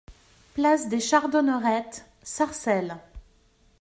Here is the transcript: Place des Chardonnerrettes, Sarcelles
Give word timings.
Place 0.55 0.89
des 0.89 0.99
Chardonnerrettes, 0.99 2.07
Sarcelles 2.23 2.97